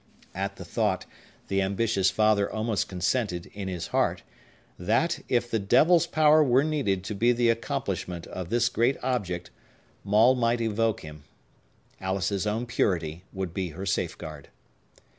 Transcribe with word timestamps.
At 0.33 0.55
the 0.55 0.65
thought, 0.65 1.05
the 1.47 1.61
ambitious 1.61 2.09
father 2.09 2.51
almost 2.51 2.87
consented, 2.87 3.51
in 3.53 3.67
his 3.67 3.89
heart, 3.93 4.23
that, 4.79 5.19
if 5.29 5.47
the 5.47 5.59
devil's 5.59 6.07
power 6.07 6.43
were 6.43 6.63
needed 6.63 7.03
to 7.03 7.13
the 7.13 7.49
accomplishment 7.51 8.25
of 8.25 8.49
this 8.49 8.67
great 8.67 8.97
object, 9.03 9.51
Maule 10.03 10.33
might 10.33 10.59
evoke 10.59 11.01
him. 11.01 11.25
Alice's 11.99 12.47
own 12.47 12.65
purity 12.65 13.25
would 13.31 13.53
be 13.53 13.69
her 13.77 13.85
safeguard. 13.85 14.49